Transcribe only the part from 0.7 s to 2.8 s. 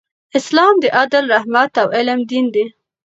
د عدل، رحمت او علم دین دی.